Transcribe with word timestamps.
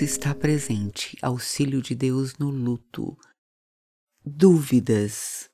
está 0.00 0.32
presente, 0.32 1.18
auxílio 1.20 1.82
de 1.82 1.92
Deus 1.92 2.38
no 2.38 2.50
luto. 2.50 3.18
Dúvidas. 4.24 5.50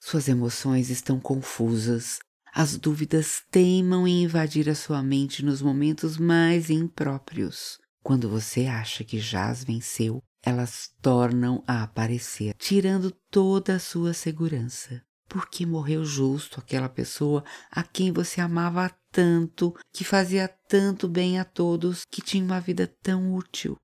Suas 0.00 0.28
emoções 0.28 0.88
estão 0.88 1.20
confusas. 1.20 2.20
As 2.54 2.78
dúvidas 2.78 3.42
teimam 3.50 4.08
em 4.08 4.22
invadir 4.22 4.70
a 4.70 4.74
sua 4.74 5.02
mente 5.02 5.44
nos 5.44 5.60
momentos 5.60 6.16
mais 6.16 6.70
impróprios. 6.70 7.78
Quando 8.02 8.30
você 8.30 8.64
acha 8.64 9.04
que 9.04 9.20
já 9.20 9.50
as 9.50 9.62
venceu, 9.62 10.22
elas 10.42 10.90
tornam 11.02 11.62
a 11.66 11.82
aparecer, 11.82 12.54
tirando 12.54 13.10
toda 13.30 13.76
a 13.76 13.78
sua 13.78 14.14
segurança. 14.14 15.02
Por 15.28 15.48
que 15.48 15.66
morreu 15.66 16.04
justo 16.04 16.60
aquela 16.60 16.88
pessoa 16.88 17.44
a 17.70 17.82
quem 17.82 18.12
você 18.12 18.40
amava 18.40 18.90
tanto, 19.10 19.74
que 19.92 20.04
fazia 20.04 20.48
tanto 20.68 21.08
bem 21.08 21.38
a 21.38 21.44
todos, 21.44 22.02
que 22.10 22.22
tinha 22.22 22.44
uma 22.44 22.60
vida 22.60 22.86
tão 23.02 23.34
útil? 23.34 23.76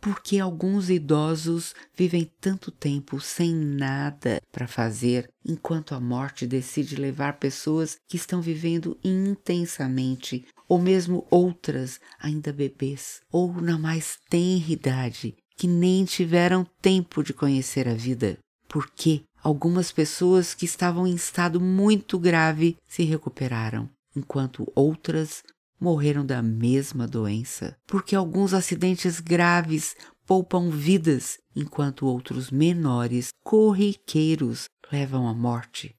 Por 0.00 0.22
que 0.22 0.38
alguns 0.38 0.88
idosos 0.88 1.74
vivem 1.96 2.30
tanto 2.40 2.70
tempo 2.70 3.20
sem 3.20 3.54
nada 3.54 4.40
para 4.52 4.68
fazer, 4.68 5.28
enquanto 5.44 5.94
a 5.94 6.00
morte 6.00 6.46
decide 6.46 6.96
levar 6.96 7.38
pessoas 7.38 7.96
que 8.08 8.16
estão 8.16 8.40
vivendo 8.40 8.96
intensamente, 9.02 10.46
ou 10.68 10.78
mesmo 10.78 11.26
outras 11.30 11.98
ainda 12.20 12.52
bebês, 12.52 13.20
ou 13.32 13.60
na 13.60 13.78
mais 13.78 14.18
tenra 14.28 14.72
idade, 14.72 15.34
que 15.56 15.66
nem 15.66 16.04
tiveram 16.04 16.64
tempo 16.80 17.22
de 17.22 17.32
conhecer 17.32 17.88
a 17.88 17.94
vida? 17.94 18.38
Por 18.68 18.90
que 18.90 19.24
algumas 19.46 19.92
pessoas 19.92 20.54
que 20.54 20.64
estavam 20.64 21.06
em 21.06 21.14
estado 21.14 21.60
muito 21.60 22.18
grave 22.18 22.76
se 22.84 23.04
recuperaram, 23.04 23.88
enquanto 24.16 24.66
outras 24.74 25.44
morreram 25.78 26.26
da 26.26 26.42
mesma 26.42 27.06
doença, 27.06 27.76
porque 27.86 28.16
alguns 28.16 28.52
acidentes 28.52 29.20
graves 29.20 29.94
poupam 30.26 30.68
vidas, 30.68 31.38
enquanto 31.54 32.06
outros 32.06 32.50
menores, 32.50 33.28
corriqueiros, 33.44 34.64
levam 34.90 35.28
à 35.28 35.32
morte. 35.32 35.94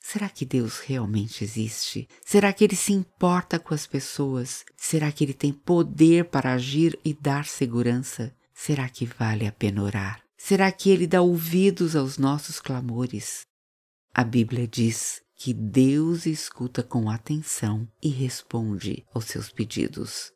Será 0.00 0.30
que 0.30 0.46
Deus 0.46 0.78
realmente 0.78 1.44
existe? 1.44 2.08
Será 2.24 2.50
que 2.50 2.64
Ele 2.64 2.76
se 2.76 2.94
importa 2.94 3.58
com 3.58 3.74
as 3.74 3.86
pessoas? 3.86 4.64
Será 4.74 5.12
que 5.12 5.22
Ele 5.22 5.34
tem 5.34 5.52
poder 5.52 6.30
para 6.30 6.54
agir 6.54 6.98
e 7.04 7.12
dar 7.12 7.44
segurança? 7.44 8.34
Será 8.54 8.88
que 8.88 9.04
vale 9.04 9.46
a 9.46 9.52
pena 9.52 9.82
orar? 9.82 10.25
Será 10.46 10.70
que 10.70 10.90
Ele 10.90 11.08
dá 11.08 11.20
ouvidos 11.20 11.96
aos 11.96 12.18
nossos 12.18 12.60
clamores? 12.60 13.44
A 14.14 14.22
Bíblia 14.22 14.68
diz 14.68 15.20
que 15.34 15.52
Deus 15.52 16.24
escuta 16.24 16.84
com 16.84 17.10
atenção 17.10 17.88
e 18.00 18.10
responde 18.10 19.04
aos 19.12 19.24
seus 19.24 19.50
pedidos. 19.50 20.30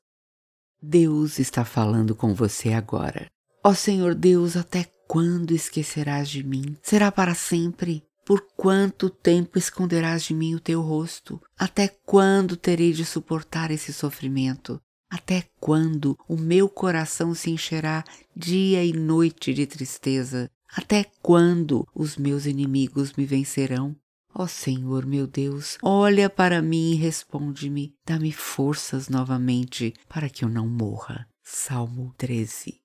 Deus 0.83 1.39
está 1.39 1.65
falando 1.65 2.17
com 2.17 2.35
você 2.35 2.73
agora. 2.73 3.31
Ó 3.63 3.73
Senhor 3.73 4.17
Deus, 4.17 4.57
até 4.57 4.91
quando 5.07 5.55
esquecerás 5.55 6.29
de 6.29 6.43
mim? 6.43 6.77
Será 6.83 7.13
para 7.13 7.37
sempre? 7.37 8.03
Por 8.27 8.45
quanto 8.57 9.11
tempo 9.11 9.61
esconderás 9.61 10.25
de 10.25 10.35
mim 10.35 10.57
o 10.57 10.61
teu 10.61 10.81
rosto? 10.81 11.41
Até 11.57 11.87
quando 11.87 12.57
terei 12.57 12.93
de 12.93 13.05
suportar 13.05 13.71
esse 13.71 13.93
sofrimento? 13.93 14.83
Até 15.11 15.45
quando 15.59 16.17
o 16.29 16.37
meu 16.37 16.69
coração 16.69 17.35
se 17.35 17.51
encherá 17.51 18.05
dia 18.35 18.85
e 18.85 18.93
noite 18.93 19.53
de 19.53 19.67
tristeza? 19.67 20.49
Até 20.73 21.05
quando 21.21 21.85
os 21.93 22.17
meus 22.17 22.47
inimigos 22.47 23.13
me 23.15 23.27
vencerão? 23.27 23.97
Ó 24.33 24.47
Senhor 24.47 25.05
meu 25.05 25.27
Deus, 25.27 25.77
olha 25.83 26.31
para 26.31 26.63
mim 26.63 26.93
e 26.93 26.95
responde-me, 26.95 27.93
dá-me 28.07 28.31
forças 28.31 29.09
novamente 29.09 29.93
para 30.09 30.31
que 30.31 30.45
eu 30.45 30.49
não 30.49 30.69
morra. 30.69 31.27
Salmo 31.43 32.15
13. 32.17 32.81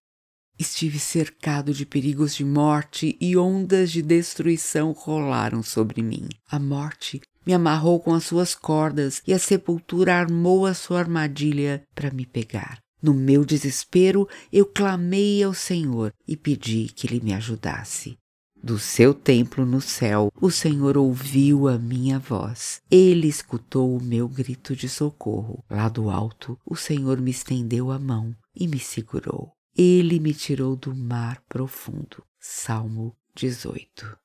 Estive 0.57 0.97
cercado 0.97 1.73
de 1.73 1.85
perigos 1.85 2.33
de 2.33 2.43
morte 2.43 3.15
e 3.21 3.37
ondas 3.37 3.91
de 3.91 4.01
destruição 4.01 4.93
rolaram 4.93 5.61
sobre 5.61 6.01
mim. 6.01 6.27
A 6.49 6.57
morte 6.57 7.21
me 7.45 7.53
amarrou 7.53 7.99
com 7.99 8.13
as 8.13 8.23
suas 8.23 8.55
cordas 8.55 9.21
e 9.27 9.33
a 9.33 9.39
sepultura 9.39 10.15
armou 10.15 10.65
a 10.65 10.73
sua 10.73 10.99
armadilha 10.99 11.83
para 11.93 12.11
me 12.11 12.25
pegar. 12.25 12.79
No 13.01 13.13
meu 13.13 13.45
desespero, 13.45 14.27
eu 14.51 14.65
clamei 14.65 15.43
ao 15.43 15.53
Senhor 15.53 16.11
e 16.27 16.35
pedi 16.35 16.87
que 16.95 17.05
ele 17.05 17.19
me 17.23 17.33
ajudasse. 17.33 18.17
Do 18.65 18.79
seu 18.79 19.13
templo 19.13 19.63
no 19.63 19.79
céu, 19.79 20.31
o 20.41 20.49
Senhor 20.49 20.97
ouviu 20.97 21.67
a 21.67 21.77
minha 21.77 22.17
voz. 22.17 22.81
Ele 22.89 23.27
escutou 23.27 23.95
o 23.95 24.01
meu 24.03 24.27
grito 24.27 24.75
de 24.75 24.89
socorro. 24.89 25.63
Lá 25.69 25.87
do 25.87 26.09
alto, 26.09 26.57
o 26.65 26.75
Senhor 26.75 27.21
me 27.21 27.29
estendeu 27.29 27.91
a 27.91 27.99
mão 27.99 28.35
e 28.55 28.67
me 28.67 28.79
segurou. 28.79 29.51
Ele 29.77 30.19
me 30.19 30.33
tirou 30.33 30.75
do 30.75 30.95
mar 30.95 31.43
profundo. 31.47 32.23
Salmo 32.39 33.15
18. 33.35 34.17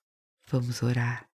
Vamos 0.50 0.82
orar. 0.82 1.29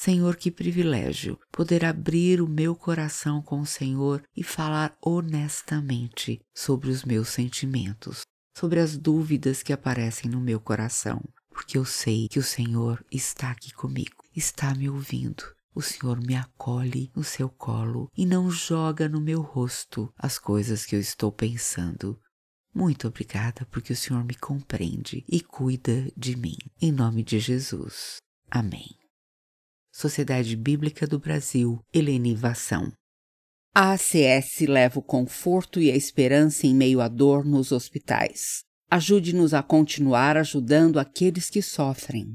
Senhor, 0.00 0.36
que 0.36 0.50
privilégio 0.50 1.38
poder 1.52 1.84
abrir 1.84 2.40
o 2.40 2.48
meu 2.48 2.74
coração 2.74 3.42
com 3.42 3.60
o 3.60 3.66
Senhor 3.66 4.22
e 4.36 4.42
falar 4.42 4.96
honestamente 5.02 6.40
sobre 6.54 6.90
os 6.90 7.04
meus 7.04 7.28
sentimentos, 7.28 8.22
sobre 8.56 8.80
as 8.80 8.96
dúvidas 8.96 9.62
que 9.62 9.72
aparecem 9.72 10.30
no 10.30 10.40
meu 10.40 10.58
coração 10.58 11.22
porque 11.60 11.76
eu 11.76 11.84
sei 11.84 12.26
que 12.26 12.38
o 12.38 12.42
Senhor 12.42 13.04
está 13.12 13.50
aqui 13.50 13.70
comigo, 13.74 14.24
está 14.34 14.74
me 14.74 14.88
ouvindo. 14.88 15.44
O 15.74 15.82
Senhor 15.82 16.18
me 16.18 16.34
acolhe 16.34 17.12
no 17.14 17.22
seu 17.22 17.50
colo 17.50 18.10
e 18.16 18.24
não 18.24 18.50
joga 18.50 19.08
no 19.08 19.20
meu 19.20 19.42
rosto 19.42 20.10
as 20.16 20.38
coisas 20.38 20.86
que 20.86 20.96
eu 20.96 21.00
estou 21.00 21.30
pensando. 21.30 22.18
Muito 22.74 23.06
obrigada 23.06 23.66
porque 23.70 23.92
o 23.92 23.96
Senhor 23.96 24.24
me 24.24 24.34
compreende 24.34 25.22
e 25.28 25.40
cuida 25.40 26.10
de 26.16 26.34
mim. 26.34 26.56
Em 26.80 26.90
nome 26.90 27.22
de 27.22 27.38
Jesus. 27.38 28.16
Amém. 28.50 28.99
Sociedade 30.00 30.56
Bíblica 30.56 31.06
do 31.06 31.18
Brasil, 31.18 31.78
Helene 31.92 32.34
Vação. 32.34 32.90
A 33.74 33.92
ACS 33.92 34.60
leva 34.66 34.98
o 34.98 35.02
conforto 35.02 35.78
e 35.78 35.90
a 35.90 35.94
esperança 35.94 36.66
em 36.66 36.74
meio 36.74 37.02
à 37.02 37.08
dor 37.08 37.44
nos 37.44 37.70
hospitais. 37.70 38.62
Ajude-nos 38.90 39.52
a 39.52 39.62
continuar 39.62 40.38
ajudando 40.38 40.98
aqueles 40.98 41.50
que 41.50 41.60
sofrem. 41.60 42.34